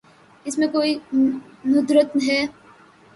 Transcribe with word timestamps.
اس 0.45 0.57
میں 0.57 0.67
کوئی 0.67 0.97
ندرت 1.65 2.15
ہے۔ 2.27 2.39